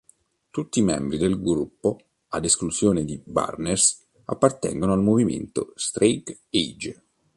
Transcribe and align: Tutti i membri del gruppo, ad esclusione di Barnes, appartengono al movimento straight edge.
Tutti 0.49 0.79
i 0.79 0.81
membri 0.81 1.19
del 1.19 1.39
gruppo, 1.39 1.99
ad 2.29 2.43
esclusione 2.43 3.05
di 3.05 3.21
Barnes, 3.23 4.03
appartengono 4.25 4.93
al 4.93 5.03
movimento 5.03 5.73
straight 5.75 6.45
edge. 6.49 7.03